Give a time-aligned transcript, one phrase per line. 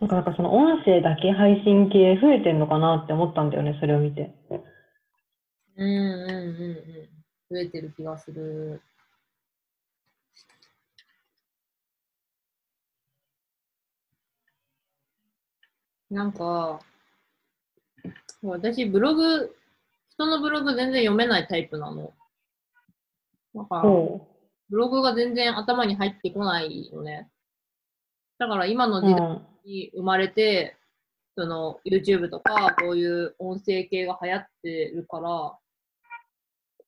[0.00, 4.34] なんかなんかその音声だけ配信系増えてんのかなって思ったんだよね、それを見て。
[5.76, 7.08] うんうんうんうん。
[7.50, 8.82] 増えてる気がする。
[16.10, 16.80] なんか、
[18.42, 19.56] 私、ブログ、
[20.10, 22.12] 人のブログ全然読めないタイプなの。
[23.54, 24.28] なんか、そ
[24.68, 27.30] ブログが全然頭に入ってこないのね。
[28.38, 29.02] だから今のう。
[29.02, 29.53] う時代ん。
[29.64, 30.76] に生まれて、
[31.36, 35.58] その YouTube とかこういう音声系が流行ってるから、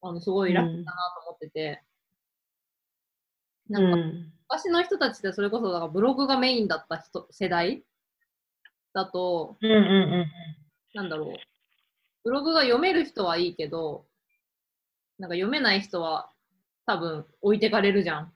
[0.03, 1.83] あのすごい楽だなと思ってて、
[3.69, 4.33] なんかうん。
[4.49, 7.83] 昔の人たちってそれこそだからブログがメインだった人世代？
[8.93, 9.81] だと、うんうんう
[10.23, 10.27] ん。
[10.95, 11.37] なんだろう、
[12.25, 14.07] ブログが読める人はいいけど、
[15.19, 16.31] なんか読めない人は
[16.87, 18.33] 多分置いてかれるじゃん。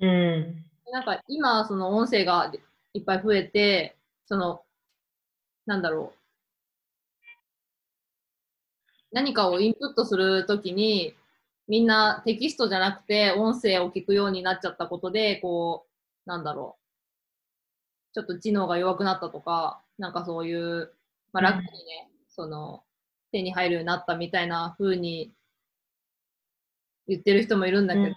[0.00, 0.67] うん。
[0.92, 2.52] なんか今、その音声が
[2.94, 4.62] いっぱい増えて、その、
[5.66, 6.18] なんだろう。
[9.12, 11.14] 何かをインプットするときに、
[11.66, 15.86] みんなテキストじゃなくて音声を聞くようになっちゃったことで、こ
[16.26, 18.14] う、なんだろう。
[18.14, 20.92] ちょっと知能が弱くなったとか、なんかそういう、
[21.32, 22.84] まあ、楽にね、その、
[23.32, 25.32] 手に入るようになったみたいな風に
[27.06, 28.14] 言ってる人もいるんだけど、うん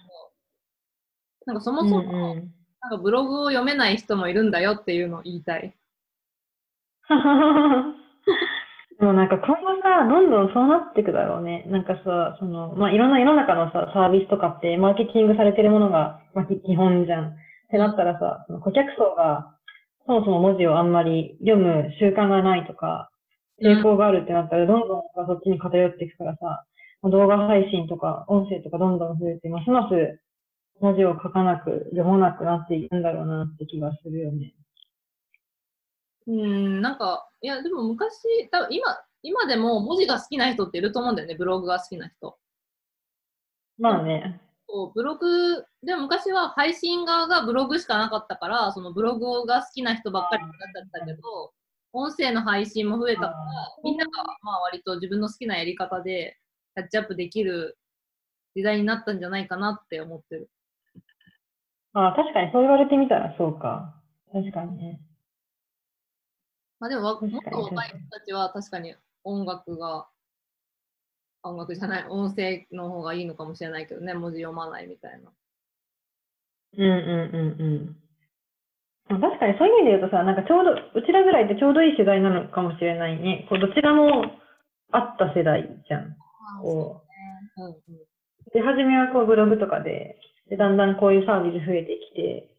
[1.45, 2.53] なんかそもうんそも、うん。
[2.81, 5.75] なんかブログを読めない人もいるんだよっていうのを言いたい。
[8.99, 11.63] でもなんか今後さ、どんどんそうなっていくだろうね。
[11.67, 17.27] なんかさ、その、まあ、いろんな世の中のさ、サービスとかってマーケティングされてるものが、まあ、基本じゃん。
[17.29, 17.33] っ
[17.71, 19.55] てなったらさ、その顧客層が、
[20.05, 23.09] そもそも文字をあんまり読む習慣がないとか、
[23.61, 26.65] 抵抗があるってなったら、どんどんそっちに偏っていくからさ、
[27.03, 30.19] 動画配信とか音声とかどんどん増えて、ますます
[30.81, 34.53] 文字を書かなく、読まなくなっていくんだろうなって気がするよね。
[36.27, 42.37] うん、なんか、いや、でも昔、多分今、今でも文字が好きな人っていると思うんだよね、ブログが好きな人。
[43.77, 44.41] まあね。
[44.67, 51.53] そうブログ、でも昔は配信側がブログしかなかったから、そのブログが好きな人ばっかりになっちゃったけど、
[51.93, 53.33] 音声の配信も増えたから、
[53.83, 56.37] みんながまあ割と自分の好きなやり方で
[56.75, 57.77] キャッチアップできる
[58.55, 60.49] 時代になったんじゃないかなって思ってる。
[61.93, 63.95] ああ、確かにそう言われてみたらそうか。
[64.31, 65.01] 確かにね。
[66.79, 70.07] まあでもわ、もっと若い人たちは確かに音楽が、
[71.43, 75.31] あ音楽じゃない、音声の方がいいのかもしれないけどね、文字読まないみたいな。
[76.77, 77.97] うんうんうんうん。
[79.09, 83.45] まあ確かにそういう意味で言うとさ、なんかちょうど、うちらぐらいってちょうどいい世代なのかもしれないね。
[83.49, 84.25] こう、どちらも
[84.91, 86.15] あった世代じゃん。
[86.61, 87.03] こ
[87.57, 87.77] うんうん、う。
[88.53, 90.17] で、初めはこうブログとかで、
[90.51, 92.51] で、だんだんこういうサービス増えてきて、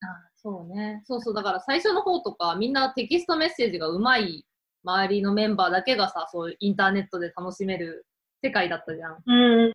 [0.00, 1.02] あそうね。
[1.04, 4.46] そうそう、だから最初の方とか、みんなテキストメッセージがうまい
[4.82, 8.06] 周りのメンバーだけがさ、そういうインターネットで楽しめる
[8.42, 9.22] 世界だったじゃん。
[9.26, 9.72] うん。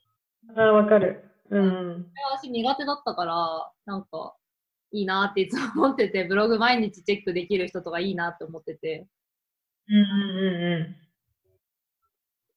[0.57, 1.23] ああ、わかる。
[1.51, 2.11] うん。
[2.31, 4.35] 私苦手だったから、なんか、
[4.91, 9.05] いいなっていつも思ってて、ブログ毎日チェックできる人とかいいなって思ってて。
[9.87, 10.03] うんうん
[10.63, 10.95] うん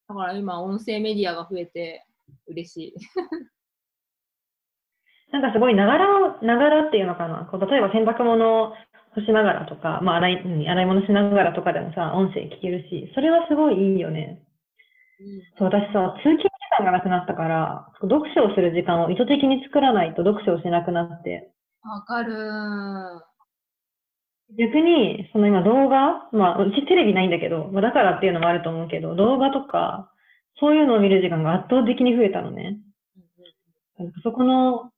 [0.09, 2.07] だから今、音声メディアが増えて
[2.47, 2.95] 嬉しい。
[5.33, 7.49] なんかすごいながらを、ながらっていうのかな。
[7.51, 8.73] こう例えば洗濯物を
[9.15, 14.43] 干しながらとか、まあ洗い、うん洗い物しながらとかでもさ、音声聞けるし、それはすごいいいよね。
[15.59, 16.49] そう、私さ、通勤時
[16.79, 21.51] 間がなくなったから、読書をする時間を意図的に作らないと読書をしなくなって、
[21.83, 23.33] わかるー。
[24.59, 30.13] 逆に、その今動画、まあ、うちテレビないんだけど、まあ、だからっていうのもあると思うけど、動画とか、
[30.61, 32.77] そういうのを見る時間が圧倒的に増えたのね。
[33.99, 34.91] なんかそこの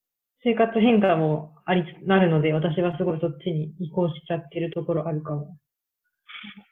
[0.45, 5.57] 生活変化もありつ、なるので、私はすごいそっちに移行しちゃってるところあるかも。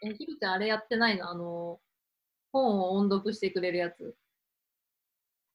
[0.02, 1.30] え、ひるちゃんあれやってないの？
[1.30, 1.80] あの、
[2.52, 4.14] 本を音読してくれるやつ。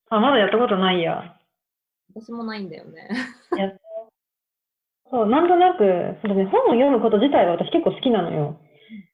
[0.09, 1.37] あ、まだやったことないや。
[2.15, 3.07] 私もないんだよね。
[3.57, 3.79] やっ
[5.11, 8.59] そう、なんとなく、そね、本を読むこと自体は私結構好きなのよ。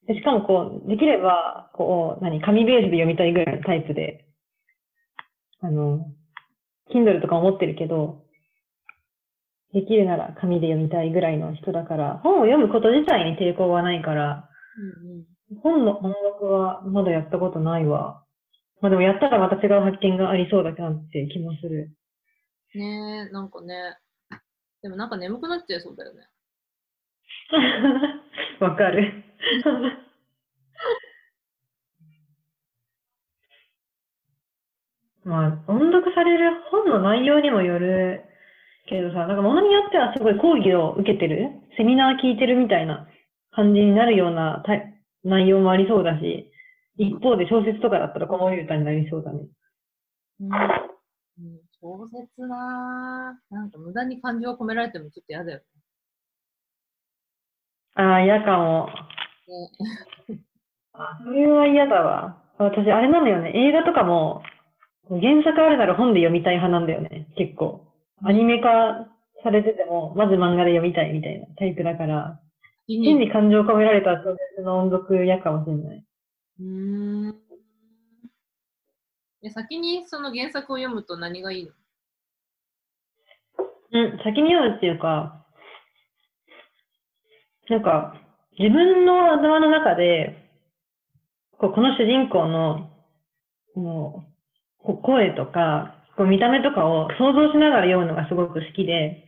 [0.08, 4.26] でしかもこう、できれば、こう、何、紙ベースで読みたいぐらいのタイプで、
[5.60, 6.08] あの、
[6.94, 8.24] Kindle とかも持ってるけど、
[9.74, 14.48] できるなら紙で読みたいぐらいの人だから、本を読むこと自体に抵抗はないから、
[14.78, 15.60] うんうん。
[15.62, 18.24] 本の音楽はまだやったことないわ。
[18.82, 21.92] まあでもやったらまた違う発見がありそうだなって気もする。
[22.76, 23.98] ねえ、なんかね。
[24.82, 26.28] でもなんか眠くなっちゃいそうだよね。
[28.60, 29.24] わかる。
[35.24, 38.26] まあ、音読される本の内容にもよる
[38.88, 43.08] けどさ、なんか物によってはすごい講義を受けてる、セミナー聞いてるみたいな
[43.52, 44.74] 感じになるようなた
[45.24, 46.52] 内容もありそうだし、
[46.98, 49.40] 一方で小説とかだったら子守歌になりそうだね。
[50.42, 50.52] うん。
[50.52, 53.56] うん、小説なぁ。
[53.56, 55.62] なんか無駄に感情を込められてもちょっと嫌だよ
[57.96, 58.90] ああ、嫌かも。
[60.28, 60.40] ね。
[60.94, 62.38] あそれは嫌だわ。
[62.58, 63.52] 私、あれなんだよね。
[63.56, 64.44] 映画とかも、
[65.10, 67.28] 原作あるなら本で読みたい派なんだよね。
[67.36, 67.93] 結構。
[68.26, 69.08] アニメ化
[69.44, 72.40] されてても、まず漫画で読みたいみたいなタイプだから、
[72.88, 76.06] 気変に感情を込められた小説の音読嫌かもしれない。
[76.60, 77.36] うーん。
[79.44, 81.72] え、先にその原作を読むと何がいいの？
[83.92, 85.46] うん、先に読むっていうか、
[87.70, 88.16] なんか、
[88.58, 90.50] 自分の頭の中で、
[91.58, 92.90] こうこの主人公の、
[93.76, 94.26] も
[94.82, 99.26] う、こ声とか、こう見た目とかを想像しながら読むのがすごく好きで、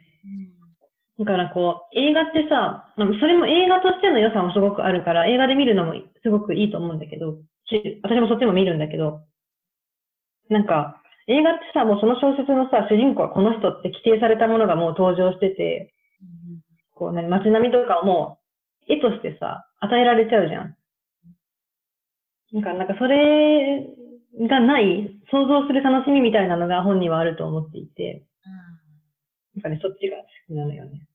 [1.18, 9.22] だからこう、映画ってさ、まあそれも映画としての良さもすごくあるから、映画で見るのもすごくいいと思うんだけど、し私もそっちも見るんだけど、
[10.50, 15.94] なんか、映画ってさ、もうその小説のさ、主人公はこの人って規定されたものがもう登場してて、
[16.94, 18.40] こうね、街並みとかをも
[18.88, 20.76] う、絵としてさ、与えられちゃうじゃん。
[22.56, 23.86] なんか、なんかそれ
[24.48, 28.24] がない、想像する楽しみみたいなのが本にはあると思っていて、
[29.56, 31.06] なんかね、そっちが好きなのよね。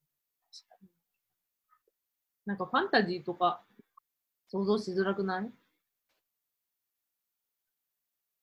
[2.45, 3.63] なんかファンタジーとか
[4.49, 5.51] 想像しづらくない？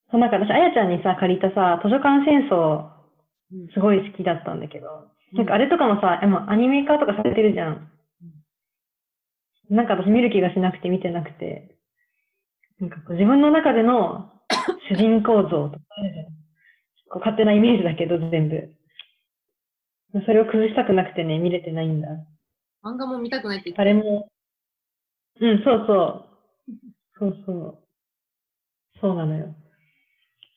[0.10, 2.90] そうなんか私、あやちゃんにさ、借りたさ、図書館戦争、
[3.52, 3.68] うん。
[3.74, 7.92] すごい好きだったんだけど、なんかあれとかもさ、でもアニメ化とかされてるじゃん。
[9.70, 11.77] なんか私見る気がしなくて見てなくて、
[12.80, 14.32] なんかこう自分の中での
[14.90, 15.80] 主人公像とか
[17.10, 18.74] こう勝手なイメージだけど全部。
[20.26, 22.08] それを崩したくなくてね、見れてないんだ。
[22.84, 24.30] 漫画も見たくないって言ってあれも、
[25.42, 26.28] うん、そうそう。
[27.20, 27.84] そうそう。
[29.02, 29.56] そうなのよ。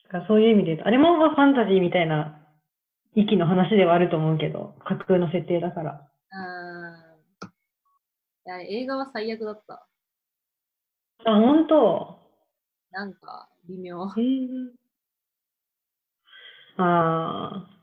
[0.05, 2.41] だからそういう意味で言うと、あれもまあファンタジーみたいな
[3.15, 6.09] 域の話ではあると思うけど、架空の設定だから。
[6.31, 7.11] あー
[8.47, 9.90] いや映画は最悪だった。
[11.25, 12.19] あ、本当
[12.93, 14.07] なんか微妙。
[14.09, 14.49] へえ。
[16.77, 17.81] ああ。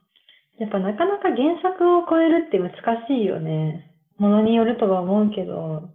[0.59, 2.71] やっぱなかなか原作を超えるって難
[3.07, 3.95] しいよね。
[4.17, 5.89] ものによるとは思うけど。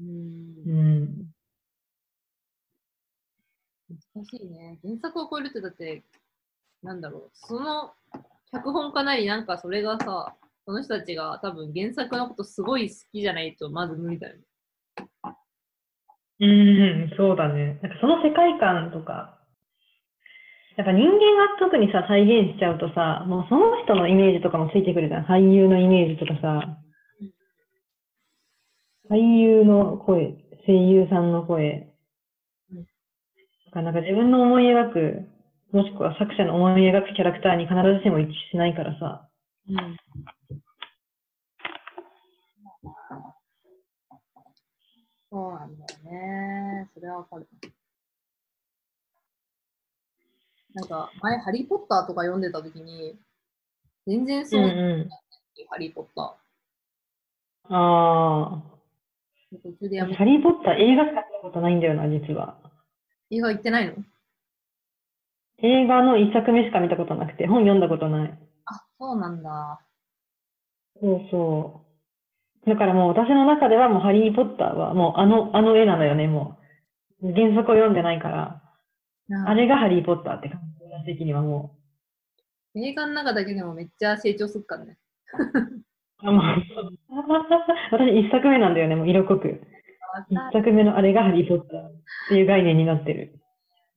[0.00, 1.28] うんうん。
[4.14, 4.78] 難しいね。
[4.82, 6.04] 原作を超えるってだって、
[6.82, 7.92] なんだろう、その
[8.52, 10.34] 脚本家なりなんかそれがさ、
[10.64, 14.42] その人たちが多分原作のことすごい好きじゃないとまず無理だよね。
[16.40, 17.80] うん、そうだね。
[17.82, 19.38] なんかその世界観とか、
[20.76, 25.24] やっぱ人間が特にさ、再現しちゃうとさ、もうその人のイメージとかもついてくるじゃん。
[25.24, 26.78] 俳優のイメージとかさ、
[29.10, 30.36] 俳優の声、
[30.66, 31.88] 声優さんの声
[32.70, 35.28] うん、とかなんか自分の思い描く、
[35.72, 39.28] もしくは作者の思い描くキャラクターに必ずしも一致しないからさ、
[39.68, 39.96] うん。
[45.30, 46.90] そうなんだよね。
[46.94, 47.46] それはわかる。
[50.74, 53.18] なんか、前、ハリー・ポッターとか読んでたときに、
[54.06, 55.08] 全然そうう、んう
[55.70, 57.74] ハリー・ポッタん。
[57.74, 59.60] あー。
[59.62, 60.06] 途中でやあ。
[60.06, 62.58] めハリーポッター映画しか見たことないんだよな、実は。
[63.30, 63.94] 映画行ってないの？
[65.58, 68.38] 映画の一作目しか見たことなくて、本読んだことない。
[68.66, 69.80] あ、そうなんだ。
[71.00, 71.87] そうそう。
[72.68, 76.58] だからもう私の中ではもうハリーポッターはもうあの、あの絵なのよね、も
[77.22, 77.32] う。
[77.32, 78.62] 原作を読んでないから、
[79.46, 81.74] あれがハリーポッターって感じ、私的にはも
[82.76, 84.98] 映画の中だけでもめっちゃ成長するからね。
[86.22, 86.26] う。
[86.28, 86.42] あもう
[87.90, 89.60] 私一作目なんだよね、もう色濃く。
[90.30, 91.92] 一作目のあれがハリーポッターっ
[92.28, 93.34] ていう概念になってる。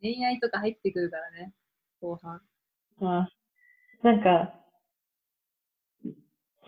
[0.02, 1.54] 恋愛とか入ってくるからね、
[2.02, 2.42] 後半。
[3.02, 3.30] あ
[4.04, 4.56] なんか、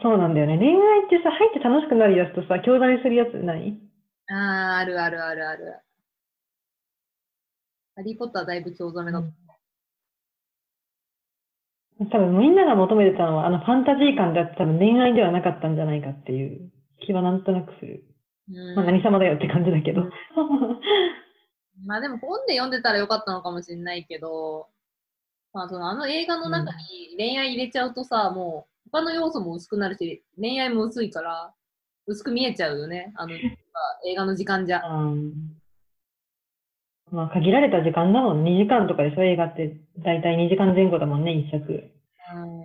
[0.01, 0.57] そうなんだよね。
[0.57, 3.79] 恋愛ってさ、入って楽しくなるやつとさ、兄弟するやつない？
[4.29, 5.79] ああ、あるあるあるある。
[7.95, 9.43] ハリー・ポッターだいぶ興ざめだった。
[12.05, 16.71] 多分みんなが求めてたのは、あのファンタジー感であって多分恋愛ではなかったんじゃないかっていう
[17.05, 18.03] 気はなんとなくする。
[18.49, 20.01] うんまあ何様だよって感じだけど。
[21.85, 24.67] まあでも本で読んでたらよかったのかもしれないけど、
[25.53, 31.51] まあそのあの映画の中に恋愛入れちゃうとさ、もう他の要素も薄くなるし、恋愛も薄いから、
[32.05, 33.11] 薄く見えちゃうよね。
[33.15, 33.39] あの、まあ
[34.05, 34.81] 映画の時間じゃ。
[34.87, 35.33] うん
[37.11, 38.43] まあ限られた時間だもん。
[38.43, 39.23] 2時間とかでしょ？
[39.23, 41.63] 映画って大体2時間前後だもんね、一作。
[41.71, 42.62] うん